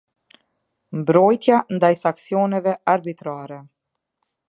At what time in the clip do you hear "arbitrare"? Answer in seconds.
2.97-3.65